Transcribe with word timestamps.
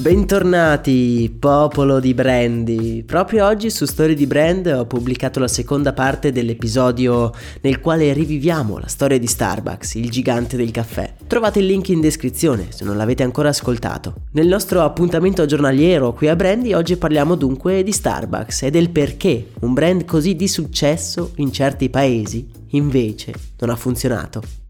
Bentornati, 0.00 1.34
popolo 1.36 1.98
di 1.98 2.14
Brandy. 2.14 3.02
Proprio 3.02 3.46
oggi 3.46 3.68
su 3.68 3.84
Story 3.84 4.14
di 4.14 4.28
Brand 4.28 4.66
ho 4.66 4.86
pubblicato 4.86 5.40
la 5.40 5.48
seconda 5.48 5.92
parte 5.92 6.30
dell'episodio 6.30 7.32
nel 7.62 7.80
quale 7.80 8.12
riviviamo 8.12 8.78
la 8.78 8.86
storia 8.86 9.18
di 9.18 9.26
Starbucks, 9.26 9.96
il 9.96 10.08
gigante 10.08 10.56
del 10.56 10.70
caffè. 10.70 11.14
Trovate 11.26 11.58
il 11.58 11.66
link 11.66 11.88
in 11.88 12.00
descrizione 12.00 12.68
se 12.68 12.84
non 12.84 12.96
l'avete 12.96 13.24
ancora 13.24 13.48
ascoltato. 13.48 14.14
Nel 14.32 14.46
nostro 14.46 14.82
appuntamento 14.82 15.44
giornaliero 15.46 16.12
qui 16.12 16.28
a 16.28 16.36
Brandy 16.36 16.74
oggi 16.74 16.96
parliamo 16.96 17.34
dunque 17.34 17.82
di 17.82 17.92
Starbucks 17.92 18.62
e 18.62 18.70
del 18.70 18.90
perché 18.90 19.48
un 19.60 19.74
brand 19.74 20.04
così 20.04 20.36
di 20.36 20.46
successo 20.46 21.32
in 21.36 21.52
certi 21.52 21.90
paesi 21.90 22.48
invece 22.70 23.32
non 23.58 23.70
ha 23.70 23.76
funzionato. 23.76 24.67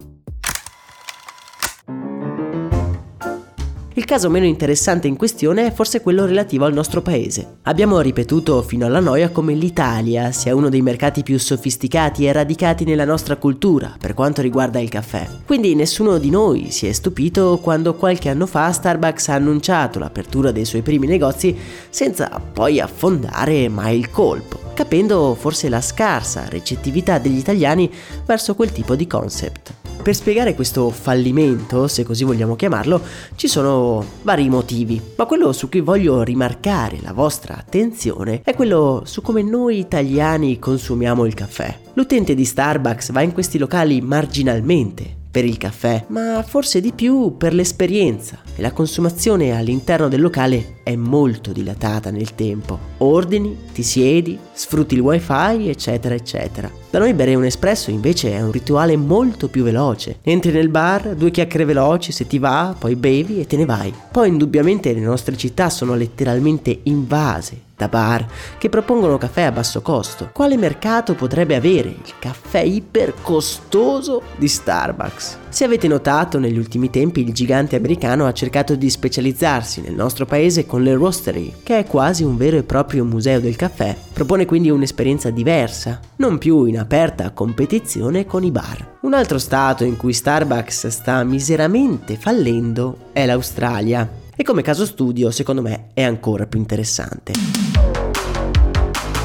Il 3.99 4.05
caso 4.05 4.31
meno 4.31 4.47
interessante 4.47 5.09
in 5.09 5.17
questione 5.17 5.67
è 5.67 5.73
forse 5.73 6.01
quello 6.03 6.25
relativo 6.25 6.65
al 6.65 6.73
nostro 6.73 7.03
paese. 7.03 7.57
Abbiamo 7.63 7.99
ripetuto 7.99 8.63
fino 8.63 8.87
alla 8.87 9.01
noia 9.01 9.31
come 9.31 9.55
l'Italia 9.55 10.31
sia 10.31 10.55
uno 10.55 10.69
dei 10.69 10.83
mercati 10.83 11.25
più 11.25 11.37
sofisticati 11.37 12.25
e 12.25 12.33
radicati 12.33 12.85
nella 12.85 13.05
nostra 13.05 13.35
cultura 13.35 13.97
per 13.99 14.15
quanto 14.15 14.41
riguarda 14.41 14.79
il 14.79 14.89
caffè. 14.89 15.27
Quindi 15.45 15.75
nessuno 15.75 16.19
di 16.19 16.31
noi 16.31 16.71
si 16.71 16.87
è 16.87 16.93
stupito 16.93 17.59
quando 17.61 17.95
qualche 17.95 18.29
anno 18.29 18.47
fa 18.47 18.71
Starbucks 18.71 19.31
ha 19.31 19.35
annunciato 19.35 19.99
l'apertura 19.99 20.53
dei 20.53 20.65
suoi 20.65 20.83
primi 20.83 21.09
negozi 21.09 21.57
senza 21.91 22.41
poi 22.53 22.79
affondare 22.79 23.69
mai 23.69 23.99
il 23.99 24.11
colpo, 24.11 24.61
capendo 24.75 25.35
forse 25.35 25.69
la 25.69 25.81
scarsa 25.81 26.45
recettività 26.49 27.19
degli 27.19 27.39
italiani 27.39 27.91
verso 28.25 28.55
quel 28.55 28.71
tipo 28.71 28.95
di 28.95 29.09
concept. 29.09 29.88
Per 30.09 30.17
spiegare 30.17 30.55
questo 30.55 30.89
fallimento, 30.89 31.87
se 31.87 32.03
così 32.03 32.25
vogliamo 32.25 32.57
chiamarlo, 32.57 32.99
ci 33.37 33.47
sono 33.47 34.03
vari 34.23 34.49
motivi, 34.49 34.99
ma 35.17 35.27
quello 35.27 35.53
su 35.53 35.69
cui 35.69 35.81
voglio 35.81 36.23
rimarcare 36.23 36.99
la 37.03 37.13
vostra 37.13 37.59
attenzione 37.59 38.41
è 38.43 38.55
quello 38.55 39.03
su 39.05 39.21
come 39.21 39.43
noi 39.43 39.79
italiani 39.79 40.59
consumiamo 40.59 41.27
il 41.27 41.35
caffè. 41.35 41.79
L'utente 41.93 42.35
di 42.35 42.47
Starbucks 42.47 43.13
va 43.13 43.21
in 43.21 43.35
questi 43.35 43.59
locali 43.59 44.01
marginalmente, 44.01 45.28
per 45.31 45.45
il 45.45 45.59
caffè, 45.59 46.05
ma 46.09 46.43
forse 46.47 46.81
di 46.81 46.93
più 46.93 47.37
per 47.37 47.55
l'esperienza 47.55 48.39
e 48.57 48.63
la 48.63 48.73
consumazione 48.73 49.57
all'interno 49.57 50.09
del 50.09 50.21
locale 50.21 50.77
è 50.83 50.97
molto 50.97 51.53
dilatata 51.53 52.11
nel 52.11 52.35
tempo. 52.35 52.79
Ordini, 52.99 53.57
ti 53.73 53.83
siedi, 53.83 54.39
sfrutti 54.53 54.95
il 54.95 55.01
wifi, 55.01 55.69
eccetera, 55.69 56.15
eccetera. 56.15 56.71
Da 56.91 56.99
noi 56.99 57.13
bere 57.15 57.35
un 57.35 57.45
espresso 57.45 57.91
invece 57.91 58.33
è 58.33 58.43
un 58.43 58.51
rituale 58.51 58.97
molto 58.97 59.49
più 59.49 59.63
veloce. 59.63 60.19
Entri 60.23 60.51
nel 60.51 60.71
bar, 60.71 61.15
due 61.15 61.31
chiacchiere 61.31 61.67
veloci 61.67 62.11
se 62.11 62.27
ti 62.27 62.39
va, 62.39 62.75
poi 62.79 62.97
bevi 62.97 63.41
e 63.41 63.47
te 63.47 63.57
ne 63.57 63.67
vai. 63.67 63.93
Poi 64.11 64.29
indubbiamente 64.29 64.93
le 64.93 65.01
nostre 65.01 65.37
città 65.37 65.69
sono 65.69 65.95
letteralmente 65.95 66.81
invase 66.85 67.67
da 67.79 67.89
bar 67.89 68.27
che 68.59 68.69
propongono 68.69 69.17
caffè 69.17 69.43
a 69.43 69.53
basso 69.53 69.81
costo. 69.81 70.31
Quale 70.33 70.57
mercato 70.57 71.15
potrebbe 71.15 71.55
avere 71.55 71.89
il 71.89 72.13
caffè 72.19 72.61
iper 72.61 73.15
costoso 73.23 74.23
di 74.37 74.49
Starbucks? 74.49 75.39
Se 75.49 75.65
avete 75.65 75.89
notato, 75.89 76.39
negli 76.39 76.59
ultimi 76.59 76.91
tempi 76.91 77.21
il 77.21 77.33
gigante 77.33 77.77
americano 77.77 78.27
ha 78.27 78.33
cercato 78.33 78.75
di 78.75 78.91
specializzarsi 78.91 79.81
nel 79.81 79.95
nostro 79.95 80.27
paese 80.27 80.67
con 80.67 80.83
le 80.83 80.95
roastery, 80.95 81.55
che 81.63 81.79
è 81.79 81.87
quasi 81.87 82.23
un 82.23 82.37
vero 82.37 82.59
e 82.59 82.65
proprio 82.65 83.05
museo 83.05 83.41
del 83.41 83.57
caffè. 83.57 83.97
Propone 84.13 84.45
quindi 84.45 84.69
un'esperienza 84.69 85.31
diversa, 85.31 86.01
non 86.17 86.37
più 86.39 86.65
in 86.65 86.79
aperta 86.79 87.31
competizione 87.31 88.27
con 88.27 88.45
i 88.45 88.51
bar. 88.51 88.97
Un 89.03 89.15
altro 89.15 89.39
stato 89.39 89.85
in 89.85 89.97
cui 89.97 90.13
Starbucks 90.13 90.89
sta 90.89 91.23
miseramente 91.25 92.17
fallendo 92.17 93.11
è 93.13 93.25
l'Australia. 93.25 94.18
E 94.41 94.45
come 94.45 94.63
caso 94.63 94.87
studio, 94.87 95.33
secondo 95.33 95.63
me, 95.63 95.89
è 95.95 96.03
ancora 96.05 96.47
più 96.47 96.61
interessante. 96.61 97.33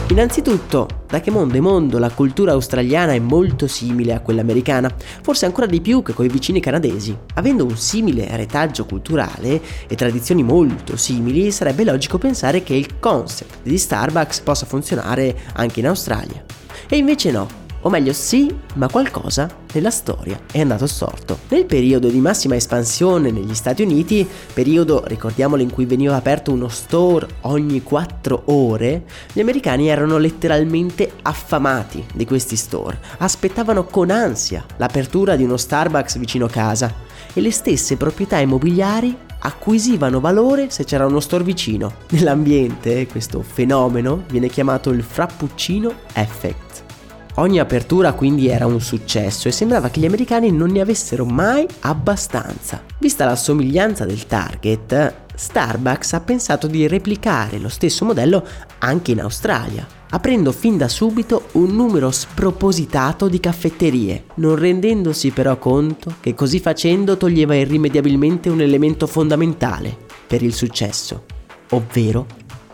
Innanzitutto, 0.09 1.03
da 1.07 1.21
che 1.21 1.29
mondo 1.29 1.55
è 1.55 1.59
mondo 1.59 1.99
la 1.99 2.09
cultura 2.09 2.53
australiana 2.53 3.11
è 3.13 3.19
molto 3.19 3.67
simile 3.67 4.15
a 4.15 4.21
quella 4.21 4.41
americana, 4.41 4.91
forse 5.21 5.45
ancora 5.45 5.67
di 5.67 5.81
più 5.81 6.01
che 6.01 6.13
coi 6.13 6.29
vicini 6.29 6.59
canadesi. 6.59 7.15
Avendo 7.35 7.63
un 7.63 7.77
simile 7.77 8.25
retaggio 8.35 8.85
culturale 8.85 9.61
e 9.87 9.93
tradizioni 9.93 10.41
molto 10.41 10.97
simili, 10.97 11.51
sarebbe 11.51 11.83
logico 11.83 12.17
pensare 12.17 12.63
che 12.63 12.73
il 12.73 12.97
concept 12.97 13.57
di 13.61 13.77
Starbucks 13.77 14.39
possa 14.39 14.65
funzionare 14.65 15.37
anche 15.53 15.79
in 15.79 15.85
Australia. 15.85 16.43
E 16.89 16.97
invece 16.97 17.29
no, 17.29 17.47
o 17.83 17.89
meglio 17.89 18.13
sì, 18.13 18.53
ma 18.75 18.87
qualcosa 18.87 19.49
nella 19.73 19.91
storia 19.91 20.39
è 20.51 20.59
andato 20.59 20.87
storto. 20.87 21.39
Nel 21.49 21.65
periodo 21.65 22.09
di 22.09 22.19
massima 22.19 22.55
espansione 22.55 23.31
negli 23.31 23.53
Stati 23.53 23.81
Uniti, 23.81 24.27
periodo 24.53 25.03
ricordiamolo 25.05 25.61
in 25.61 25.71
cui 25.71 25.85
veniva 25.85 26.15
aperto 26.15 26.51
uno 26.51 26.67
store 26.67 27.27
ogni 27.41 27.83
4 27.83 28.43
ore, 28.45 29.03
gli 29.31 29.39
americani 29.39 29.87
erano 29.87 30.17
letteralmente 30.17 31.11
affamati 31.21 32.05
di 32.13 32.25
questi 32.25 32.55
store, 32.55 32.99
aspettavano 33.17 33.85
con 33.85 34.09
ansia 34.09 34.65
l'apertura 34.77 35.35
di 35.35 35.43
uno 35.43 35.57
Starbucks 35.57 36.17
vicino 36.17 36.47
casa 36.47 36.93
e 37.33 37.41
le 37.41 37.51
stesse 37.51 37.97
proprietà 37.97 38.37
immobiliari 38.37 39.15
acquisivano 39.45 40.19
valore 40.19 40.69
se 40.69 40.85
c'era 40.85 41.05
uno 41.05 41.19
store 41.19 41.43
vicino. 41.43 41.93
Nell'ambiente 42.11 43.07
questo 43.07 43.41
fenomeno 43.41 44.23
viene 44.29 44.47
chiamato 44.47 44.89
il 44.91 45.03
Frappuccino 45.03 45.93
Effect. 46.13 46.92
Ogni 47.35 47.59
apertura 47.59 48.13
quindi 48.13 48.47
era 48.47 48.67
un 48.67 48.79
successo 48.79 49.47
e 49.47 49.51
sembrava 49.51 49.89
che 49.89 49.99
gli 49.99 50.05
americani 50.05 50.51
non 50.51 50.69
ne 50.69 50.81
avessero 50.81 51.25
mai 51.25 51.65
abbastanza. 51.79 52.83
Vista 52.99 53.25
la 53.25 53.35
somiglianza 53.35 54.05
del 54.05 54.27
target, 54.27 55.21
Starbucks 55.33 56.13
ha 56.13 56.19
pensato 56.19 56.67
di 56.67 56.87
replicare 56.87 57.57
lo 57.57 57.69
stesso 57.69 58.05
modello 58.05 58.45
anche 58.77 59.11
in 59.11 59.21
Australia, 59.21 59.87
aprendo 60.11 60.51
fin 60.51 60.77
da 60.77 60.87
subito 60.87 61.47
un 61.53 61.73
numero 61.73 62.11
spropositato 62.11 63.27
di 63.27 63.39
caffetterie, 63.39 64.25
non 64.35 64.55
rendendosi 64.55 65.31
però 65.31 65.57
conto 65.57 66.13
che 66.19 66.35
così 66.35 66.59
facendo 66.59 67.17
toglieva 67.17 67.55
irrimediabilmente 67.55 68.49
un 68.49 68.61
elemento 68.61 69.07
fondamentale 69.07 69.97
per 70.27 70.43
il 70.43 70.53
successo, 70.53 71.23
ovvero 71.69 72.27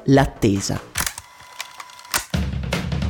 l'attesa. 0.05 0.88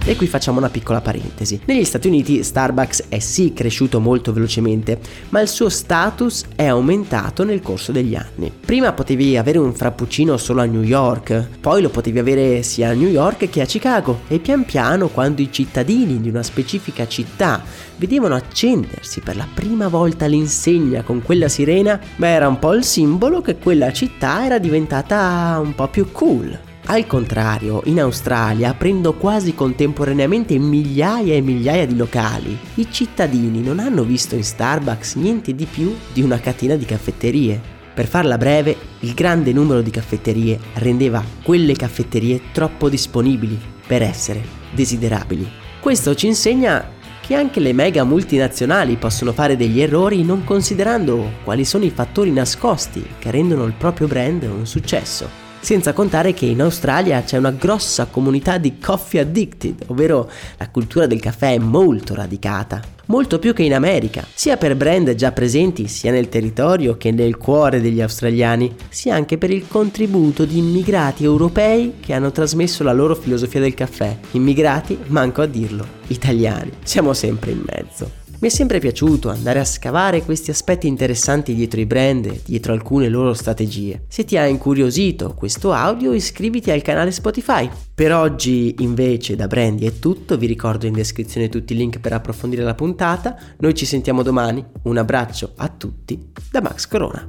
E 0.09 0.15
qui 0.15 0.25
facciamo 0.25 0.57
una 0.57 0.71
piccola 0.71 1.01
parentesi. 1.01 1.61
Negli 1.65 1.83
Stati 1.83 2.07
Uniti 2.07 2.41
Starbucks 2.41 3.03
è 3.09 3.19
sì 3.19 3.53
cresciuto 3.53 3.99
molto 3.99 4.33
velocemente, 4.33 4.99
ma 5.29 5.39
il 5.39 5.47
suo 5.47 5.69
status 5.69 6.45
è 6.55 6.65
aumentato 6.65 7.43
nel 7.43 7.61
corso 7.61 7.91
degli 7.91 8.15
anni. 8.15 8.51
Prima 8.51 8.91
potevi 8.93 9.37
avere 9.37 9.59
un 9.59 9.71
frappuccino 9.71 10.35
solo 10.37 10.61
a 10.61 10.65
New 10.65 10.81
York, 10.81 11.49
poi 11.61 11.83
lo 11.83 11.89
potevi 11.89 12.17
avere 12.17 12.63
sia 12.63 12.89
a 12.89 12.93
New 12.93 13.07
York 13.07 13.51
che 13.51 13.61
a 13.61 13.65
Chicago 13.65 14.21
e 14.27 14.39
pian 14.39 14.65
piano 14.65 15.09
quando 15.09 15.43
i 15.43 15.51
cittadini 15.51 16.19
di 16.19 16.29
una 16.29 16.41
specifica 16.41 17.07
città 17.07 17.61
vedevano 17.97 18.33
accendersi 18.33 19.19
per 19.19 19.35
la 19.35 19.47
prima 19.53 19.89
volta 19.89 20.25
l'insegna 20.25 21.03
con 21.03 21.21
quella 21.21 21.49
sirena, 21.49 21.99
beh 22.15 22.27
era 22.27 22.47
un 22.47 22.57
po' 22.57 22.73
il 22.73 22.83
simbolo 22.83 23.41
che 23.41 23.57
quella 23.57 23.93
città 23.93 24.43
era 24.43 24.57
diventata 24.57 25.59
un 25.61 25.75
po' 25.75 25.87
più 25.87 26.11
cool 26.11 26.67
Al 26.91 27.05
contrario, 27.05 27.83
in 27.85 28.01
Australia, 28.01 28.69
aprendo 28.69 29.13
quasi 29.13 29.53
contemporaneamente 29.53 30.57
migliaia 30.57 31.35
e 31.35 31.41
migliaia 31.41 31.85
di 31.85 31.95
locali, 31.95 32.57
i 32.75 32.87
cittadini 32.89 33.61
non 33.61 33.77
hanno 33.77 34.01
visto 34.01 34.33
in 34.33 34.43
Starbucks 34.43 35.13
niente 35.13 35.53
di 35.53 35.65
più 35.65 35.95
di 36.11 36.23
una 36.23 36.39
catena 36.39 36.75
di 36.75 36.85
caffetterie. 36.85 37.61
Per 37.93 38.07
farla 38.07 38.39
breve, 38.39 38.75
il 39.01 39.13
grande 39.13 39.53
numero 39.53 39.83
di 39.83 39.91
caffetterie 39.91 40.57
rendeva 40.75 41.23
quelle 41.43 41.75
caffetterie 41.75 42.41
troppo 42.53 42.89
disponibili 42.89 43.59
per 43.85 44.01
essere 44.01 44.41
desiderabili. 44.71 45.47
Questo 45.79 46.15
ci 46.15 46.25
insegna 46.25 46.89
che 47.21 47.35
anche 47.35 47.59
le 47.59 47.71
mega 47.71 48.03
multinazionali 48.03 48.95
possono 48.95 49.31
fare 49.31 49.55
degli 49.55 49.79
errori 49.79 50.23
non 50.23 50.43
considerando 50.43 51.33
quali 51.43 51.65
sono 51.65 51.85
i 51.85 51.91
fattori 51.91 52.31
nascosti 52.31 53.05
che 53.19 53.29
rendono 53.29 53.65
il 53.65 53.73
proprio 53.73 54.07
brand 54.07 54.41
un 54.41 54.65
successo. 54.65 55.48
Senza 55.61 55.93
contare 55.93 56.33
che 56.33 56.45
in 56.45 56.61
Australia 56.61 57.21
c'è 57.21 57.37
una 57.37 57.51
grossa 57.51 58.05
comunità 58.05 58.57
di 58.57 58.79
coffee 58.79 59.19
addicted, 59.19 59.83
ovvero 59.87 60.29
la 60.57 60.69
cultura 60.69 61.05
del 61.05 61.19
caffè 61.19 61.53
è 61.53 61.57
molto 61.59 62.15
radicata, 62.15 62.81
molto 63.07 63.39
più 63.39 63.53
che 63.53 63.63
in 63.63 63.73
America, 63.73 64.25
sia 64.33 64.57
per 64.57 64.75
brand 64.75 65.13
già 65.15 65.31
presenti 65.31 65.87
sia 65.87 66.11
nel 66.11 66.29
territorio 66.29 66.97
che 66.97 67.11
nel 67.11 67.37
cuore 67.37 67.81
degli 67.81 68.01
australiani, 68.01 68.73
sia 68.87 69.15
anche 69.15 69.37
per 69.37 69.51
il 69.51 69.67
contributo 69.67 70.45
di 70.45 70.57
immigrati 70.57 71.23
europei 71.23 71.95
che 71.99 72.13
hanno 72.13 72.31
trasmesso 72.31 72.83
la 72.83 72.93
loro 72.93 73.15
filosofia 73.15 73.59
del 73.59 73.73
caffè. 73.73 74.17
Immigrati, 74.31 74.97
manco 75.07 75.41
a 75.41 75.45
dirlo, 75.45 75.85
italiani, 76.07 76.71
siamo 76.83 77.13
sempre 77.13 77.51
in 77.51 77.63
mezzo. 77.65 78.18
Mi 78.41 78.47
è 78.47 78.51
sempre 78.51 78.79
piaciuto 78.79 79.29
andare 79.29 79.59
a 79.59 79.65
scavare 79.65 80.23
questi 80.23 80.49
aspetti 80.49 80.87
interessanti 80.87 81.53
dietro 81.53 81.81
i 81.81 81.85
brand, 81.85 82.43
dietro 82.45 82.71
alcune 82.71 83.09
loro 83.09 83.33
strategie. 83.33 84.05
Se 84.07 84.23
ti 84.23 84.37
ha 84.37 84.45
incuriosito 84.45 85.33
questo 85.33 85.73
audio 85.73 86.13
iscriviti 86.13 86.71
al 86.71 86.81
canale 86.81 87.11
Spotify. 87.11 87.69
Per 87.93 88.13
oggi 88.13 88.75
invece 88.79 89.35
da 89.35 89.47
Brandy 89.47 89.85
è 89.85 89.99
tutto, 89.99 90.37
vi 90.37 90.45
ricordo 90.45 90.85
in 90.87 90.93
descrizione 90.93 91.49
tutti 91.49 91.73
i 91.73 91.75
link 91.75 91.99
per 91.99 92.13
approfondire 92.13 92.63
la 92.63 92.75
puntata. 92.75 93.37
Noi 93.57 93.73
ci 93.73 93.85
sentiamo 93.85 94.23
domani, 94.23 94.65
un 94.83 94.95
abbraccio 94.95 95.51
a 95.57 95.67
tutti 95.67 96.31
da 96.49 96.61
Max 96.61 96.87
Corona. 96.87 97.27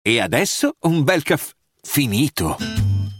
E 0.00 0.20
adesso 0.20 0.76
un 0.82 1.02
bel 1.02 1.24
caffè 1.24 1.54
finito. 1.82 2.93